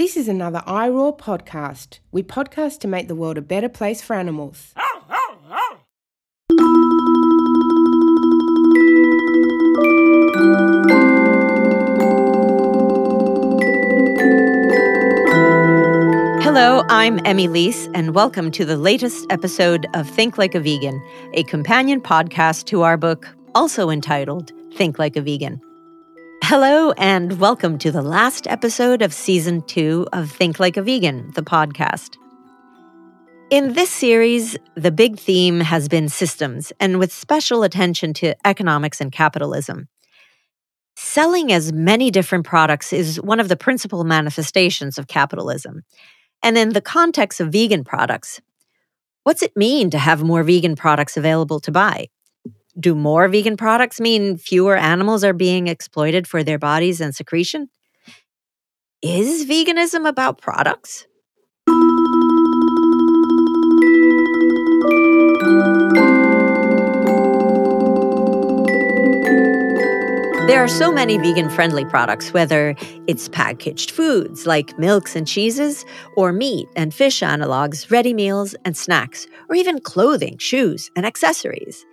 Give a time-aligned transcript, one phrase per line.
[0.00, 1.98] This is another iROAR podcast.
[2.10, 4.72] We podcast to make the world a better place for animals.
[16.42, 20.98] Hello, I'm Emi Leese, and welcome to the latest episode of Think Like a Vegan,
[21.34, 25.60] a companion podcast to our book, also entitled Think Like a Vegan.
[26.50, 31.30] Hello, and welcome to the last episode of season two of Think Like a Vegan,
[31.36, 32.16] the podcast.
[33.50, 39.00] In this series, the big theme has been systems, and with special attention to economics
[39.00, 39.86] and capitalism.
[40.96, 45.84] Selling as many different products is one of the principal manifestations of capitalism.
[46.42, 48.40] And in the context of vegan products,
[49.22, 52.08] what's it mean to have more vegan products available to buy?
[52.78, 57.68] Do more vegan products mean fewer animals are being exploited for their bodies and secretion?
[59.02, 61.06] Is veganism about products?
[70.46, 72.74] There are so many vegan friendly products, whether
[73.06, 75.84] it's packaged foods like milks and cheeses,
[76.16, 81.86] or meat and fish analogs, ready meals and snacks, or even clothing, shoes, and accessories.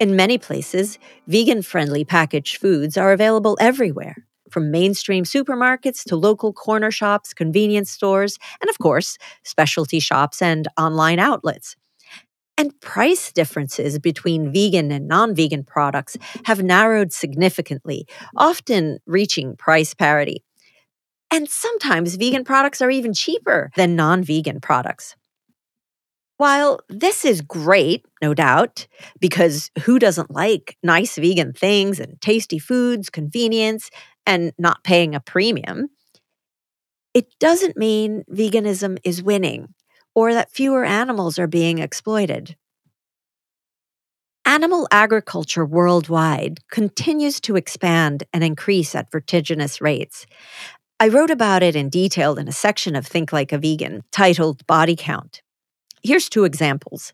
[0.00, 4.16] In many places, vegan friendly packaged foods are available everywhere,
[4.50, 10.68] from mainstream supermarkets to local corner shops, convenience stores, and of course, specialty shops and
[10.78, 11.76] online outlets.
[12.56, 18.06] And price differences between vegan and non vegan products have narrowed significantly,
[18.38, 20.42] often reaching price parity.
[21.30, 25.14] And sometimes vegan products are even cheaper than non vegan products.
[26.40, 28.86] While this is great, no doubt,
[29.20, 33.90] because who doesn't like nice vegan things and tasty foods, convenience,
[34.24, 35.90] and not paying a premium,
[37.12, 39.74] it doesn't mean veganism is winning
[40.14, 42.56] or that fewer animals are being exploited.
[44.46, 50.24] Animal agriculture worldwide continues to expand and increase at vertiginous rates.
[50.98, 54.66] I wrote about it in detail in a section of Think Like a Vegan titled
[54.66, 55.42] Body Count.
[56.02, 57.12] Here's two examples.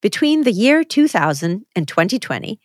[0.00, 2.60] Between the year 2000 and 2020,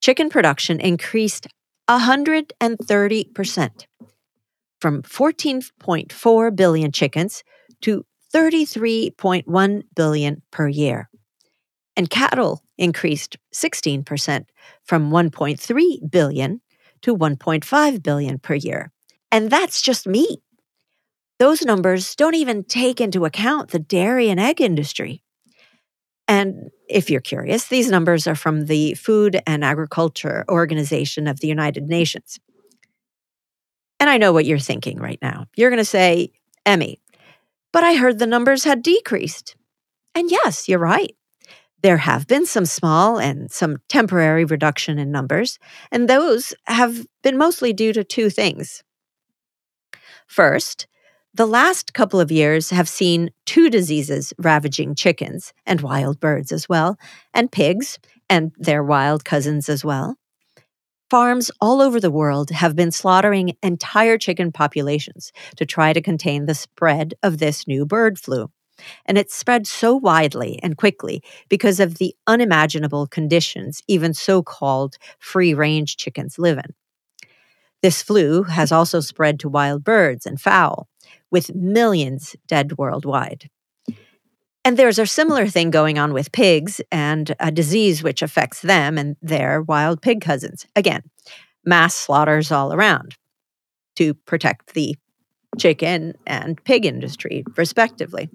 [0.00, 1.48] chicken production increased
[1.90, 3.86] 130%,
[4.80, 7.42] from 14.4 billion chickens
[7.80, 8.04] to
[8.34, 11.08] 33.1 billion per year.
[11.96, 14.44] And cattle increased 16%,
[14.84, 16.60] from 1.3 billion
[17.02, 18.92] to 1.5 billion per year.
[19.30, 20.40] And that's just meat.
[21.42, 25.24] Those numbers don't even take into account the dairy and egg industry.
[26.28, 31.48] And if you're curious, these numbers are from the Food and Agriculture Organization of the
[31.48, 32.38] United Nations.
[33.98, 35.46] And I know what you're thinking right now.
[35.56, 36.30] You're going to say,
[36.64, 37.00] Emi,
[37.72, 39.56] but I heard the numbers had decreased.
[40.14, 41.16] And yes, you're right.
[41.82, 45.58] There have been some small and some temporary reduction in numbers,
[45.90, 48.84] and those have been mostly due to two things.
[50.28, 50.86] First,
[51.34, 56.68] the last couple of years have seen two diseases ravaging chickens and wild birds as
[56.68, 56.98] well,
[57.32, 57.98] and pigs
[58.28, 60.16] and their wild cousins as well.
[61.08, 66.46] Farms all over the world have been slaughtering entire chicken populations to try to contain
[66.46, 68.50] the spread of this new bird flu.
[69.06, 74.96] And it spread so widely and quickly because of the unimaginable conditions even so called
[75.18, 76.74] free range chickens live in.
[77.82, 80.88] This flu has also spread to wild birds and fowl,
[81.32, 83.50] with millions dead worldwide.
[84.64, 88.96] And there's a similar thing going on with pigs and a disease which affects them
[88.96, 90.66] and their wild pig cousins.
[90.76, 91.02] Again,
[91.64, 93.16] mass slaughters all around
[93.96, 94.94] to protect the
[95.58, 98.30] chicken and pig industry, respectively.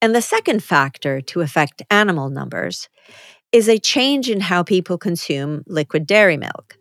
[0.00, 2.88] And the second factor to affect animal numbers
[3.50, 6.76] is a change in how people consume liquid dairy milk.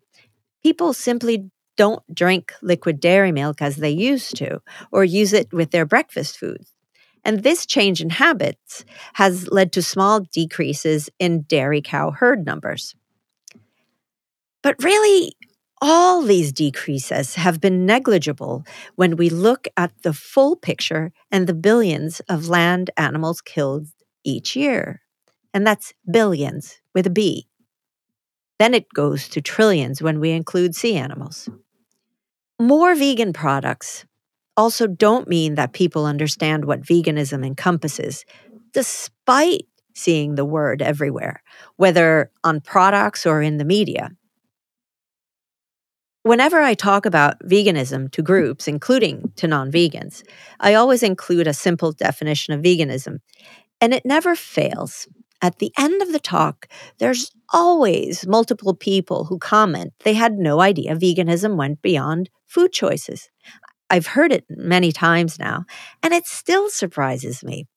[0.62, 4.62] People simply don't drink liquid dairy milk as they used to
[4.92, 6.74] or use it with their breakfast foods.
[7.26, 8.84] And this change in habits
[9.14, 12.96] has led to small decreases in dairy cow herd numbers.
[14.62, 15.34] But really,
[15.82, 18.66] all these decreases have been negligible
[18.96, 23.88] when we look at the full picture and the billions of land animals killed
[24.24, 25.02] each year.
[25.54, 27.48] And that's billions with a B.
[28.60, 31.50] Then it goes to trillions when we include sea animals.
[32.64, 34.06] More vegan products
[34.56, 38.24] also don't mean that people understand what veganism encompasses,
[38.72, 41.44] despite seeing the word everywhere,
[41.76, 44.12] whether on products or in the media.
[46.22, 50.24] Whenever I talk about veganism to groups, including to non vegans,
[50.62, 53.18] I always include a simple definition of veganism,
[53.82, 55.06] and it never fails.
[55.44, 56.68] At the end of the talk,
[57.00, 63.30] there's always multiple people who comment they had no idea veganism went beyond food choices.
[63.90, 65.66] I've heard it many times now,
[66.02, 67.68] and it still surprises me.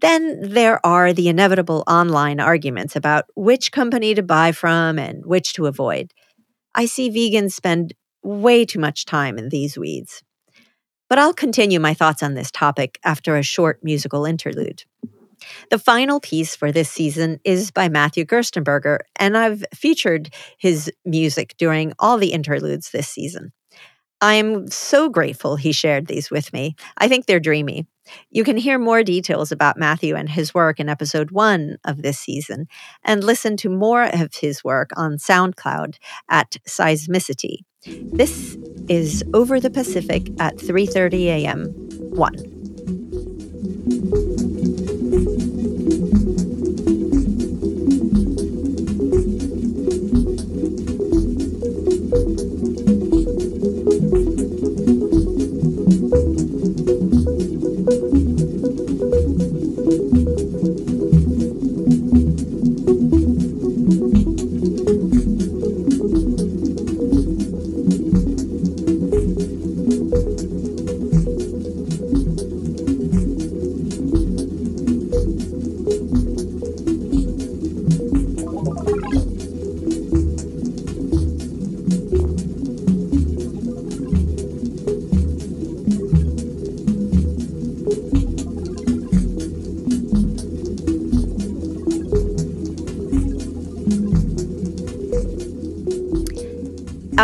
[0.00, 5.52] Then there are the inevitable online arguments about which company to buy from and which
[5.52, 6.14] to avoid.
[6.74, 7.92] I see vegans spend
[8.22, 10.22] way too much time in these weeds.
[11.10, 14.84] But I'll continue my thoughts on this topic after a short musical interlude.
[15.70, 21.54] The final piece for this season is by Matthew Gerstenberger, and I've featured his music
[21.58, 23.52] during all the interludes this season.
[24.20, 26.74] I'm so grateful he shared these with me.
[26.96, 27.86] I think they're dreamy.
[28.30, 32.18] You can hear more details about Matthew and his work in episode one of this
[32.18, 32.66] season,
[33.04, 35.98] and listen to more of his work on SoundCloud
[36.28, 37.58] at Seismicity.
[37.84, 38.56] This
[38.88, 41.66] is Over the Pacific at 3:30 a.m.
[42.10, 42.57] 1.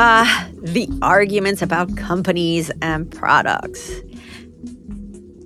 [0.07, 3.91] Ah, the arguments about companies and products.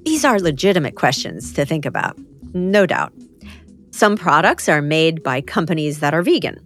[0.05, 2.19] These are legitimate questions to think about,
[2.55, 3.13] no doubt.
[3.93, 6.59] Some products are made by companies that are vegan.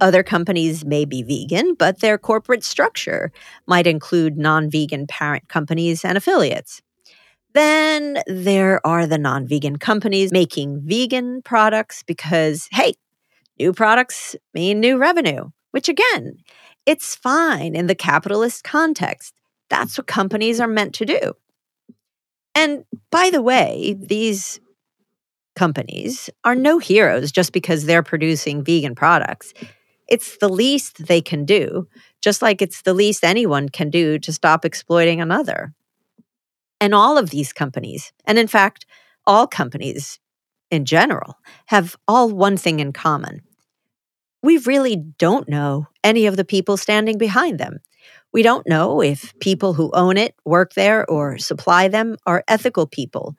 [0.00, 3.30] Other companies may be vegan, but their corporate structure
[3.68, 6.82] might include non vegan parent companies and affiliates.
[7.54, 12.94] Then there are the non vegan companies making vegan products because, hey,
[13.60, 16.38] new products mean new revenue, which again
[16.88, 19.34] it's fine in the capitalist context.
[19.68, 21.34] That's what companies are meant to do.
[22.54, 24.58] And by the way, these
[25.54, 29.52] companies are no heroes just because they're producing vegan products.
[30.08, 31.86] It's the least they can do,
[32.22, 35.74] just like it's the least anyone can do to stop exploiting another.
[36.80, 38.86] And all of these companies, and in fact,
[39.26, 40.18] all companies
[40.70, 41.34] in general,
[41.66, 43.42] have all one thing in common
[44.42, 47.78] we really don't know any of the people standing behind them.
[48.32, 52.86] We don't know if people who own it, work there, or supply them are ethical
[52.86, 53.36] people,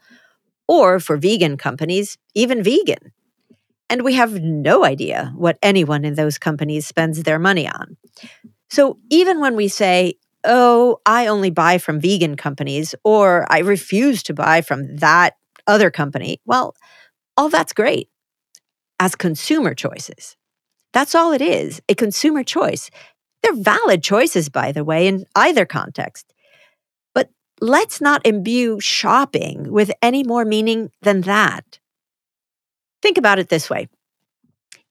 [0.67, 3.11] or for vegan companies, even vegan.
[3.89, 7.97] And we have no idea what anyone in those companies spends their money on.
[8.69, 10.13] So even when we say,
[10.43, 15.35] oh, I only buy from vegan companies, or I refuse to buy from that
[15.65, 16.75] other company, well,
[17.35, 18.09] all that's great
[18.99, 20.35] as consumer choices.
[20.93, 22.89] That's all it is a consumer choice.
[23.41, 26.33] They're valid choices, by the way, in either context.
[27.13, 27.29] But
[27.61, 31.79] let's not imbue shopping with any more meaning than that.
[33.01, 33.87] Think about it this way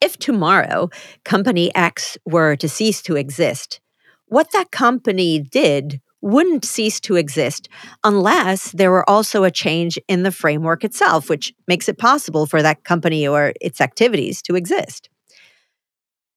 [0.01, 0.91] if tomorrow
[1.25, 3.81] company X were to cease to exist,
[4.27, 7.69] what that company did wouldn't cease to exist
[8.05, 12.63] unless there were also a change in the framework itself, which makes it possible for
[12.63, 15.09] that company or its activities to exist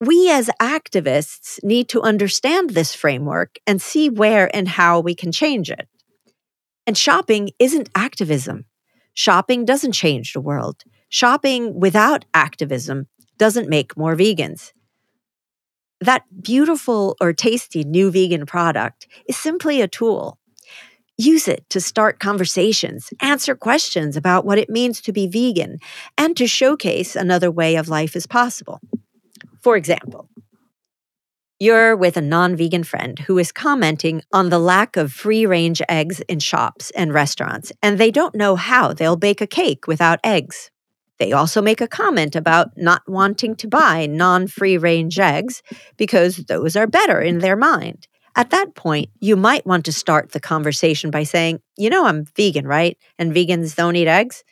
[0.04, 5.30] we as activists need to understand this framework and see where and how we can
[5.30, 5.86] change it.
[6.88, 8.64] And shopping isn't activism.
[9.14, 10.82] Shopping doesn't change the world.
[11.08, 13.06] Shopping without activism
[13.38, 14.72] doesn't make more vegans.
[16.00, 20.36] That beautiful or tasty new vegan product is simply a tool.
[21.16, 25.78] Use it to start conversations, answer questions about what it means to be vegan,
[26.18, 28.80] and to showcase another way of life is possible.
[29.62, 30.28] For example,
[31.60, 35.80] you're with a non vegan friend who is commenting on the lack of free range
[35.88, 40.18] eggs in shops and restaurants, and they don't know how they'll bake a cake without
[40.24, 40.72] eggs.
[41.20, 45.62] They also make a comment about not wanting to buy non free range eggs
[45.96, 48.08] because those are better in their mind.
[48.34, 52.24] At that point, you might want to start the conversation by saying, You know, I'm
[52.36, 52.98] vegan, right?
[53.18, 54.42] And vegans don't eat eggs.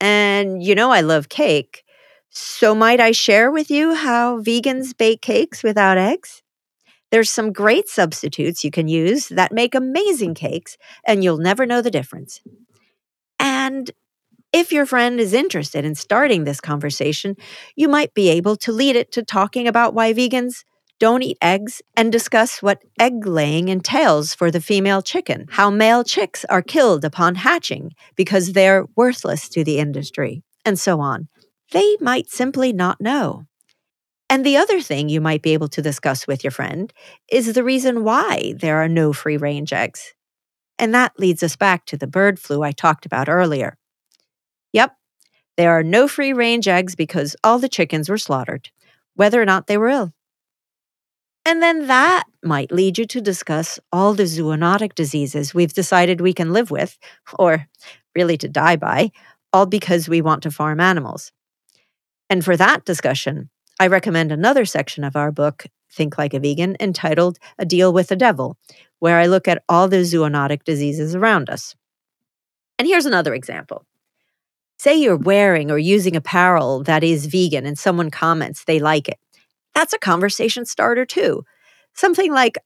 [0.00, 1.82] And you know, I love cake.
[2.30, 6.42] So, might I share with you how vegans bake cakes without eggs?
[7.10, 11.82] There's some great substitutes you can use that make amazing cakes, and you'll never know
[11.82, 12.40] the difference.
[13.40, 13.90] And
[14.52, 17.36] if your friend is interested in starting this conversation,
[17.76, 20.64] you might be able to lead it to talking about why vegans
[21.00, 26.04] don't eat eggs and discuss what egg laying entails for the female chicken, how male
[26.04, 31.29] chicks are killed upon hatching because they're worthless to the industry, and so on.
[31.72, 33.46] They might simply not know.
[34.28, 36.92] And the other thing you might be able to discuss with your friend
[37.30, 40.14] is the reason why there are no free range eggs.
[40.78, 43.76] And that leads us back to the bird flu I talked about earlier.
[44.72, 44.96] Yep,
[45.56, 48.70] there are no free range eggs because all the chickens were slaughtered,
[49.14, 50.12] whether or not they were ill.
[51.44, 56.32] And then that might lead you to discuss all the zoonotic diseases we've decided we
[56.32, 56.98] can live with,
[57.38, 57.66] or
[58.14, 59.10] really to die by,
[59.52, 61.32] all because we want to farm animals.
[62.30, 66.76] And for that discussion, I recommend another section of our book, Think Like a Vegan,
[66.78, 68.56] entitled A Deal with the Devil,
[69.00, 71.74] where I look at all the zoonotic diseases around us.
[72.78, 73.84] And here's another example.
[74.78, 79.18] Say you're wearing or using apparel that is vegan and someone comments they like it.
[79.74, 81.44] That's a conversation starter too.
[81.94, 82.56] Something like,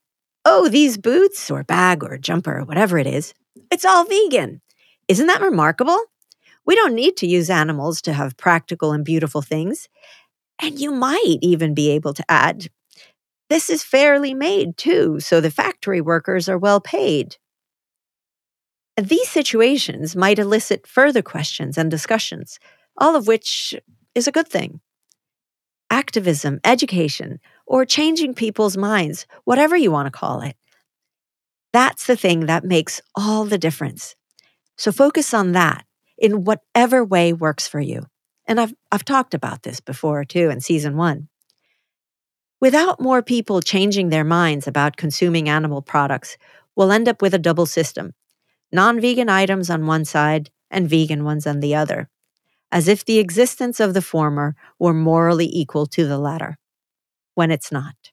[0.44, 3.34] oh, these boots or bag or jumper or whatever it is,
[3.70, 4.60] it's all vegan.
[5.08, 5.98] Isn't that remarkable?
[6.66, 9.88] We don't need to use animals to have practical and beautiful things.
[10.60, 12.68] And you might even be able to add,
[13.50, 17.36] this is fairly made too, so the factory workers are well paid.
[18.96, 22.58] These situations might elicit further questions and discussions,
[22.96, 23.74] all of which
[24.14, 24.80] is a good thing.
[25.90, 30.56] Activism, education, or changing people's minds, whatever you want to call it.
[31.72, 34.14] That's the thing that makes all the difference.
[34.78, 35.84] So focus on that
[36.18, 38.06] in whatever way works for you.
[38.46, 41.28] And I've, I've talked about this before too in season one.
[42.60, 46.36] Without more people changing their minds about consuming animal products,
[46.76, 48.12] we'll end up with a double system
[48.72, 52.08] non vegan items on one side and vegan ones on the other,
[52.72, 56.58] as if the existence of the former were morally equal to the latter,
[57.34, 58.10] when it's not.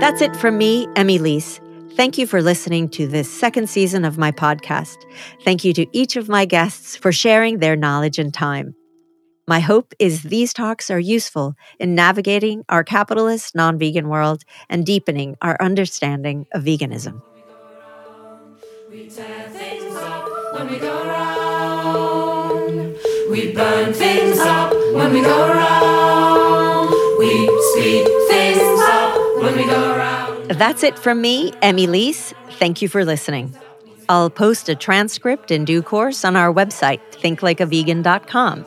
[0.00, 1.60] That's it from me, Emi Leese.
[1.94, 4.96] Thank you for listening to this second season of my podcast.
[5.44, 8.74] Thank you to each of my guests for sharing their knowledge and time.
[9.46, 14.86] My hope is these talks are useful in navigating our capitalist, non vegan world and
[14.86, 17.20] deepening our understanding of veganism.
[18.90, 19.10] We
[23.52, 26.88] burn things up when we go around.
[27.18, 28.99] We speed things up
[29.40, 30.50] when we go around.
[30.50, 32.32] That's it from me, Emi Leese.
[32.58, 33.54] Thank you for listening.
[34.08, 38.66] I'll post a transcript in due course on our website, thinklikeavegan.com.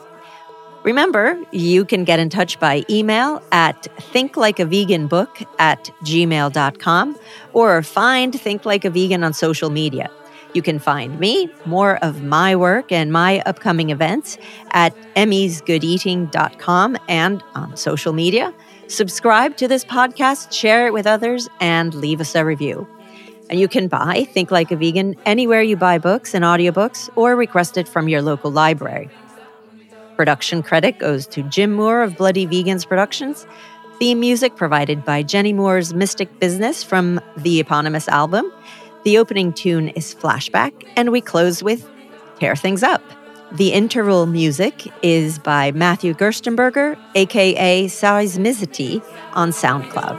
[0.84, 7.18] Remember, you can get in touch by email at thinklikeaveganbook at gmail.com
[7.54, 10.10] or find Think Like a Vegan on social media.
[10.52, 14.38] You can find me, more of my work and my upcoming events
[14.70, 18.54] at emisgoodeating.com and on social media.
[18.88, 22.86] Subscribe to this podcast, share it with others, and leave us a review.
[23.50, 27.34] And you can buy Think Like a Vegan anywhere you buy books and audiobooks or
[27.34, 29.10] request it from your local library.
[30.16, 33.46] Production credit goes to Jim Moore of Bloody Vegans Productions.
[33.98, 38.52] Theme music provided by Jenny Moore's Mystic Business from the eponymous album.
[39.04, 41.88] The opening tune is Flashback, and we close with
[42.38, 43.02] Tear Things Up.
[43.54, 49.00] The interval music is by Matthew Gerstenberger, aka Seismicity,
[49.32, 50.18] on SoundCloud.